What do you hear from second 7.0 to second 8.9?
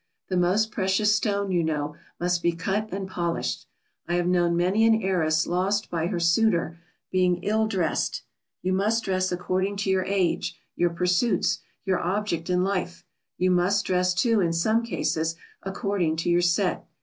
being ill dressed. You